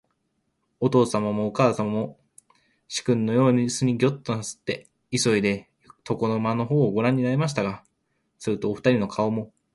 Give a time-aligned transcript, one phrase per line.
[0.79, 2.19] おとうさまもおかあさまも、
[2.87, 5.69] 始君のようすにギョッとなすって、いそいで、
[6.09, 7.83] 床の間のほうをごらんになりましたが、
[8.39, 9.53] すると、おふたりの顔も、